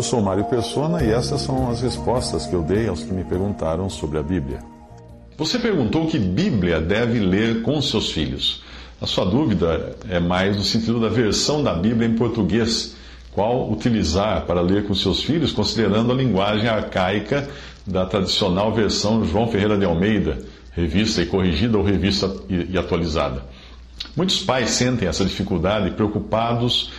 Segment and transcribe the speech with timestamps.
[0.00, 3.22] Eu sou Mário Persona e essas são as respostas que eu dei aos que me
[3.22, 4.60] perguntaram sobre a Bíblia.
[5.36, 8.62] Você perguntou que Bíblia deve ler com seus filhos.
[8.98, 12.96] A sua dúvida é mais no sentido da versão da Bíblia em português,
[13.32, 17.46] qual utilizar para ler com seus filhos, considerando a linguagem arcaica
[17.86, 20.38] da tradicional versão João Ferreira de Almeida,
[20.72, 23.44] revista e corrigida ou revista e atualizada.
[24.16, 26.90] Muitos pais sentem essa dificuldade preocupados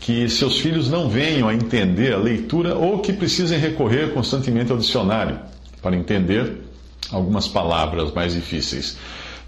[0.00, 4.78] que seus filhos não venham a entender a leitura ou que precisem recorrer constantemente ao
[4.78, 5.38] dicionário
[5.82, 6.62] para entender
[7.10, 8.96] algumas palavras mais difíceis.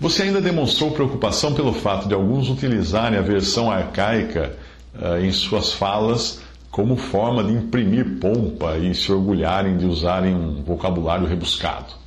[0.01, 4.57] Você ainda demonstrou preocupação pelo fato de alguns utilizarem a versão arcaica
[4.95, 10.63] uh, em suas falas como forma de imprimir pompa e se orgulharem de usarem um
[10.63, 11.98] vocabulário rebuscado.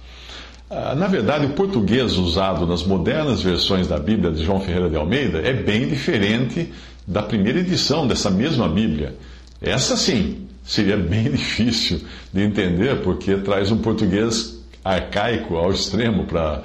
[0.72, 4.96] Uh, na verdade, o português usado nas modernas versões da Bíblia de João Ferreira de
[4.96, 6.72] Almeida é bem diferente
[7.06, 9.14] da primeira edição dessa mesma Bíblia.
[9.62, 12.00] Essa sim seria bem difícil
[12.32, 16.64] de entender, porque traz um português arcaico ao extremo para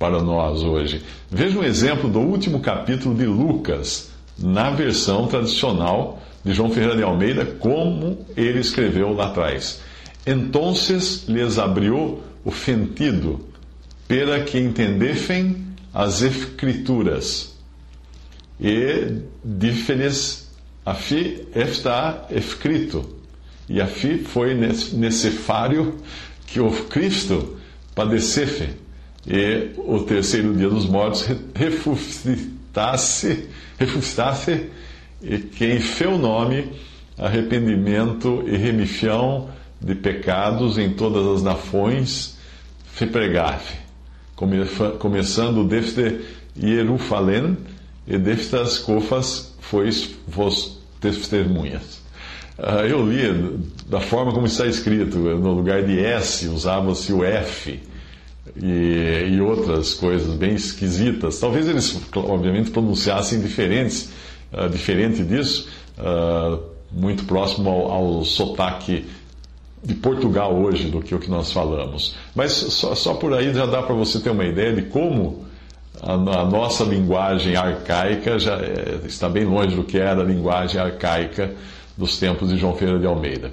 [0.00, 1.00] para nós hoje.
[1.30, 7.04] Veja um exemplo do último capítulo de Lucas, na versão tradicional de João Ferreira de
[7.04, 9.80] Almeida, como ele escreveu lá atrás.
[10.26, 13.48] Entonces les abriu o sentido,
[14.06, 17.54] para que entendessem as escrituras.
[18.60, 20.50] E disse-lhes,
[20.84, 23.14] afi está escrito.
[23.68, 25.96] E afi foi necessário
[26.46, 27.56] que o Cristo
[27.94, 28.68] padecesse
[29.26, 33.48] e o terceiro dia dos mortos ressuscitasse,
[33.78, 34.68] ressuscitasse
[35.22, 36.70] e quem fez o nome,
[37.16, 39.48] arrependimento e remissão
[39.80, 42.33] de pecados em todas as nações,
[42.96, 43.74] se pregasse,
[44.98, 46.20] começando desde
[46.56, 47.56] Jerusalém
[48.06, 52.02] e destas cofas fois vos testemunhas.
[52.56, 57.80] Ah, eu li da forma como está escrito, no lugar de S usava-se o F
[58.56, 61.40] e, e, outras coisas bem esquisitas.
[61.40, 64.10] Talvez eles, obviamente, pronunciassem diferentes,
[64.52, 65.68] uh, diferente disso,
[65.98, 66.62] uh,
[66.92, 69.04] muito próximo ao, ao sotaque
[69.84, 72.16] de Portugal hoje do que o que nós falamos.
[72.34, 75.44] Mas só, só por aí já dá para você ter uma ideia de como
[76.00, 80.80] a, a nossa linguagem arcaica já é, está bem longe do que era a linguagem
[80.80, 81.52] arcaica
[81.96, 83.52] dos tempos de João Ferreira de Almeida.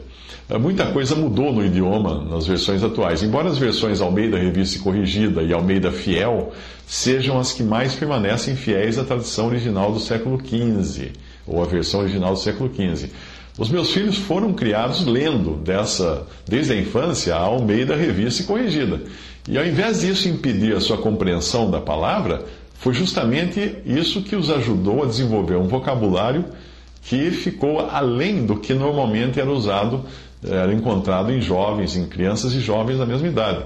[0.50, 3.24] É, muita coisa mudou no idioma nas versões atuais.
[3.24, 6.52] Embora as versões Almeida Revista e Corrigida e Almeida Fiel
[6.88, 11.12] sejam as que mais permanecem fiéis à tradição original do século XV,
[11.48, 13.10] ou à versão original do século XV.
[13.58, 19.02] Os meus filhos foram criados lendo dessa, desde a infância, a Almeida Revista e Corrigida.
[19.48, 22.46] E ao invés disso impedir a sua compreensão da palavra,
[22.76, 26.46] foi justamente isso que os ajudou a desenvolver um vocabulário
[27.02, 30.06] que ficou além do que normalmente era usado,
[30.44, 33.66] era encontrado em jovens, em crianças e jovens da mesma idade.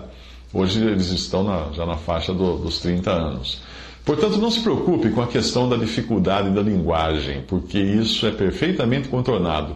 [0.53, 3.61] Hoje eles estão na, já na faixa do, dos 30 anos.
[4.05, 9.07] Portanto, não se preocupe com a questão da dificuldade da linguagem, porque isso é perfeitamente
[9.07, 9.75] contornado,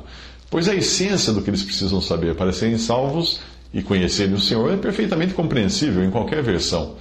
[0.51, 3.41] pois a essência do que eles precisam saber para serem salvos
[3.73, 6.95] e conhecerem o Senhor é perfeitamente compreensível em qualquer versão.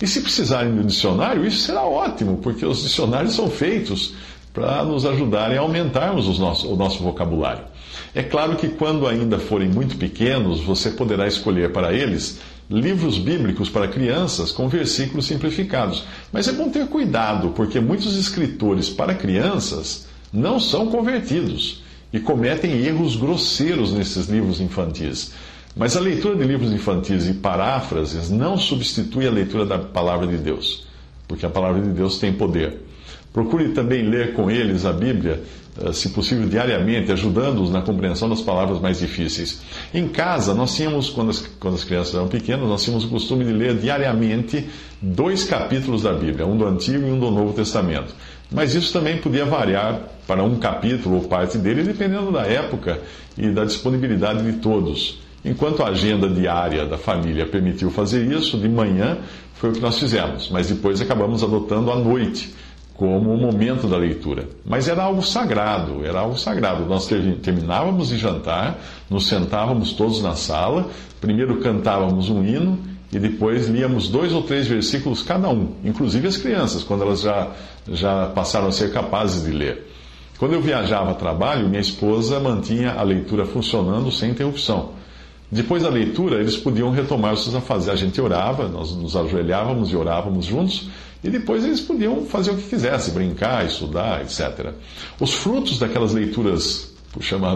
[0.00, 4.14] E se precisarem um dicionário, isso será ótimo, porque os dicionários são feitos
[4.52, 7.64] para nos ajudarem a aumentarmos nosso, o nosso vocabulário.
[8.14, 12.40] É claro que quando ainda forem muito pequenos, você poderá escolher para eles
[12.70, 16.04] livros bíblicos para crianças com versículos simplificados.
[16.32, 21.82] Mas é bom ter cuidado, porque muitos escritores para crianças não são convertidos
[22.12, 25.32] e cometem erros grosseiros nesses livros infantis.
[25.74, 30.36] Mas a leitura de livros infantis e paráfrases não substitui a leitura da palavra de
[30.36, 30.86] Deus,
[31.26, 32.91] porque a palavra de Deus tem poder.
[33.32, 35.42] Procure também ler com eles a Bíblia,
[35.82, 39.62] eh, se possível diariamente, ajudando-os na compreensão das palavras mais difíceis.
[39.94, 43.44] Em casa, nós tínhamos, quando as, quando as crianças eram pequenas, nós tínhamos o costume
[43.46, 44.68] de ler diariamente
[45.00, 48.14] dois capítulos da Bíblia, um do Antigo e um do Novo Testamento.
[48.50, 53.00] Mas isso também podia variar para um capítulo ou parte dele, dependendo da época
[53.38, 55.22] e da disponibilidade de todos.
[55.42, 59.16] Enquanto a agenda diária da família permitiu fazer isso, de manhã
[59.54, 62.52] foi o que nós fizemos, mas depois acabamos adotando à noite
[62.94, 64.48] como o momento da leitura.
[64.64, 66.84] Mas era algo sagrado, era algo sagrado.
[66.84, 67.06] Nós
[67.42, 68.78] terminávamos de jantar,
[69.08, 70.88] nos sentávamos todos na sala,
[71.20, 72.78] primeiro cantávamos um hino
[73.12, 77.50] e depois líamos dois ou três versículos cada um, inclusive as crianças, quando elas já,
[77.88, 79.90] já passaram a ser capazes de ler.
[80.38, 84.90] Quando eu viajava a trabalho, minha esposa mantinha a leitura funcionando sem interrupção.
[85.50, 88.00] Depois da leitura, eles podiam retomar os seus afazeres.
[88.00, 90.88] A gente orava, nós nos ajoelhávamos e orávamos juntos,
[91.22, 94.72] e depois eles podiam fazer o que quisessem, brincar, estudar, etc.
[95.20, 96.92] Os frutos daquelas leituras,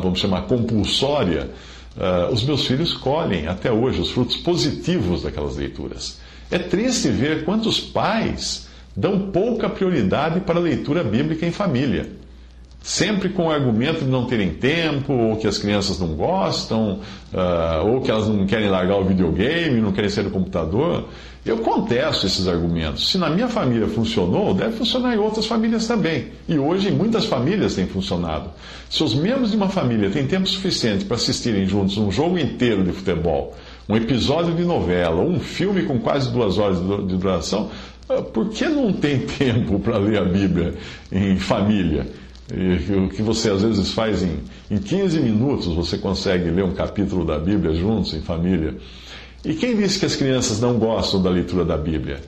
[0.03, 1.51] vamos chamar compulsória,
[1.97, 6.19] uh, os meus filhos colhem até hoje os frutos positivos daquelas leituras.
[6.51, 12.09] É triste ver quantos pais dão pouca prioridade para a leitura bíblica em família
[12.87, 17.01] sempre com o argumento de não terem tempo, ou que as crianças não gostam,
[17.35, 21.09] uh, ou que elas não querem largar o videogame, não querem sair do computador.
[21.45, 23.11] Eu contesto esses argumentos.
[23.11, 26.29] Se na minha família funcionou, deve funcionar em outras famílias também.
[26.49, 28.51] E hoje, em muitas famílias tem funcionado.
[28.89, 32.85] Se os membros de uma família têm tempo suficiente para assistirem juntos um jogo inteiro
[32.85, 33.57] de futebol,
[33.89, 37.69] um episódio de novela, um filme com quase duas horas de duração,
[38.09, 40.75] ah, por que não tem tempo para ler a Bíblia
[41.11, 42.07] em família?
[42.49, 44.39] O que você às vezes faz em,
[44.71, 48.77] em 15 minutos, você consegue ler um capítulo da Bíblia juntos, em família.
[49.45, 52.21] E quem disse que as crianças não gostam da leitura da Bíblia?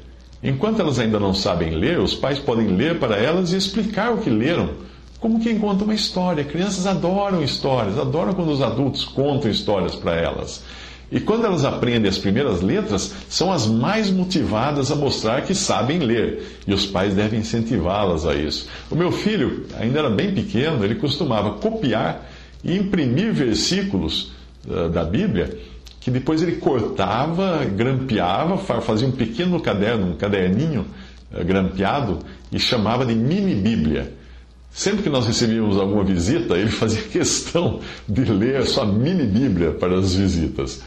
[0.42, 4.18] Enquanto elas ainda não sabem ler, os pais podem ler para elas e explicar o
[4.18, 4.70] que leram,
[5.18, 6.44] como quem conta uma história.
[6.44, 10.62] Crianças adoram histórias, adoram quando os adultos contam histórias para elas.
[11.10, 15.98] E quando elas aprendem as primeiras letras, são as mais motivadas a mostrar que sabem
[16.00, 16.60] ler.
[16.66, 18.68] E os pais devem incentivá-las a isso.
[18.90, 22.28] O meu filho, ainda era bem pequeno, ele costumava copiar
[22.62, 24.32] e imprimir versículos
[24.66, 25.58] uh, da Bíblia
[26.00, 30.86] que depois ele cortava, grampeava, fazia um pequeno caderno, um caderninho
[31.32, 32.20] uh, grampeado
[32.52, 34.14] e chamava de mini Bíblia.
[34.70, 39.72] Sempre que nós recebíamos alguma visita, ele fazia questão de ler a sua mini Bíblia
[39.72, 40.82] para as visitas.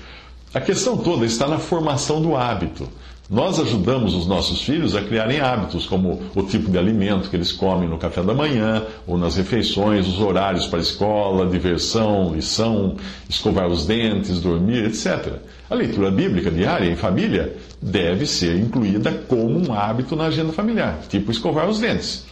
[0.53, 2.89] A questão toda está na formação do hábito.
[3.29, 7.53] Nós ajudamos os nossos filhos a criarem hábitos, como o tipo de alimento que eles
[7.53, 12.97] comem no café da manhã ou nas refeições, os horários para a escola, diversão, lição,
[13.29, 15.35] escovar os dentes, dormir, etc.
[15.69, 20.99] A leitura bíblica diária em família deve ser incluída como um hábito na agenda familiar,
[21.07, 22.25] tipo escovar os dentes.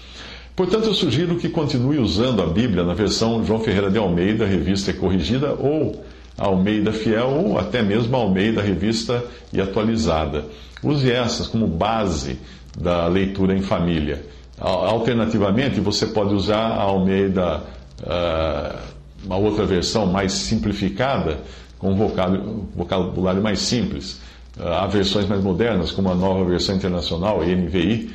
[0.57, 4.91] Portanto, eu sugiro que continue usando a Bíblia na versão João Ferreira de Almeida, revista
[4.91, 6.03] corrigida, ou
[6.39, 10.45] Almeida Fiel ou até mesmo Almeida Revista e Atualizada.
[10.81, 12.39] Use essas como base
[12.79, 14.25] da leitura em família.
[14.57, 17.63] Alternativamente, você pode usar a Almeida,
[18.01, 18.77] uh,
[19.25, 21.39] uma outra versão mais simplificada,
[21.77, 24.21] com um vocabulário mais simples.
[24.57, 28.09] Uh, há versões mais modernas, como a nova versão internacional, NVI,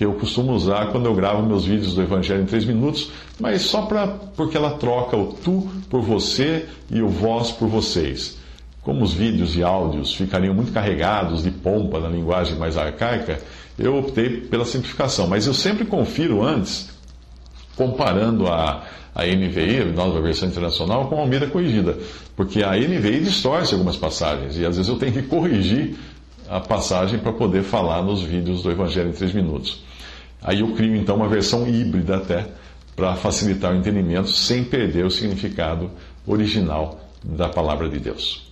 [0.00, 3.60] que eu costumo usar quando eu gravo meus vídeos do Evangelho em 3 minutos, mas
[3.60, 8.38] só pra, porque ela troca o tu por você e o vós por vocês.
[8.80, 13.40] Como os vídeos e áudios ficariam muito carregados de pompa na linguagem mais arcaica,
[13.78, 15.26] eu optei pela simplificação.
[15.26, 16.88] Mas eu sempre confiro antes,
[17.76, 18.82] comparando a,
[19.14, 21.98] a NVI, a nova versão internacional, com a Almeida corrigida.
[22.34, 25.94] Porque a NVI distorce algumas passagens e às vezes eu tenho que corrigir
[26.50, 29.84] a passagem para poder falar nos vídeos do Evangelho em 3 minutos.
[30.42, 32.48] Aí eu crio então uma versão híbrida até
[32.96, 35.88] para facilitar o entendimento sem perder o significado
[36.26, 38.49] original da palavra de Deus.